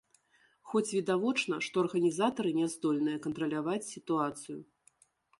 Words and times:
Хоць 0.69 0.89
відавочна, 0.99 1.59
што 1.65 1.83
арганізатары 1.85 2.53
не 2.59 2.67
здольныя 2.75 3.17
кантраляваць 3.27 3.83
сітуацыю. 3.93 4.57